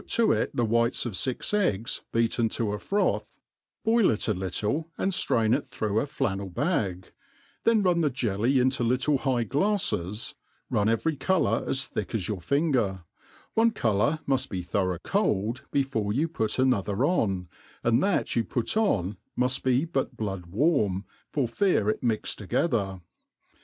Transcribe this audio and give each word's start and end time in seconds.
to 0.07 0.31
it 0.31 0.49
the 0.55 0.65
whites 0.65 1.05
of 1.05 1.15
fix 1.15 1.53
eggs 1.53 2.01
beaten 2.11 2.49
to 2.49 2.73
a 2.73 2.79
froth, 2.79 3.37
boil 3.85 4.09
it 4.09 4.27
a 4.27 4.33
little, 4.33 4.89
and 4.97 5.11
flrain 5.11 5.55
it 5.55 5.67
through 5.67 5.99
a 5.99 6.07
flannel 6.07 6.49
bag, 6.49 7.11
then 7.65 7.83
run 7.83 8.01
the 8.01 8.09
jelly 8.09 8.57
into 8.57 8.83
little 8.83 9.19
high 9.19 9.43
glades, 9.43 10.33
run 10.71 10.89
every 10.89 11.15
colour 11.15 11.63
as 11.67 11.83
thick 11.85 12.15
as 12.15 12.27
your 12.27 12.39
nnger, 12.39 13.03
one 13.53 13.69
co* 13.69 13.95
lour 13.97 14.19
muft 14.27 14.49
be 14.49 14.63
thorough 14.63 14.97
cold 15.03 15.65
before 15.69 16.11
you 16.11 16.27
put 16.27 16.57
another 16.57 17.05
op, 17.05 17.45
and 17.83 18.01
that 18.01 18.35
you 18.35 18.43
put 18.43 18.75
on 18.75 19.17
muft 19.37 19.61
be 19.61 19.85
but 19.85 20.17
blood 20.17 20.47
warm, 20.47 21.05
for 21.29 21.47
fear 21.47 21.89
it 21.91 22.01
mix 22.01 22.33
together. 22.35 23.01